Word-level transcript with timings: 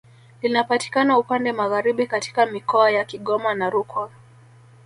Linapatikana 0.41 1.17
upande 1.17 1.51
Magharibi 1.51 2.07
katika 2.07 2.45
mikoa 2.45 2.91
ya 2.91 3.05
Kigoma 3.05 3.53
na 3.53 3.69
Rukwa 3.69 4.11